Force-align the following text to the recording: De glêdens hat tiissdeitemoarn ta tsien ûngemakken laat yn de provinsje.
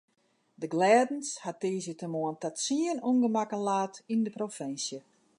De 0.61 0.67
glêdens 0.73 1.27
hat 1.45 1.59
tiissdeitemoarn 1.61 2.37
ta 2.41 2.49
tsien 2.53 2.99
ûngemakken 3.09 3.65
laat 3.67 3.93
yn 4.13 4.21
de 4.25 4.31
provinsje. 4.37 4.99